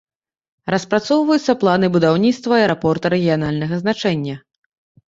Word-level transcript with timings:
Распрацоўваюцца 0.73 1.55
планы 1.65 1.91
будаўніцтва 1.99 2.53
аэрапорта 2.61 3.05
рэгіянальнага 3.17 3.75
значэння. 3.85 4.35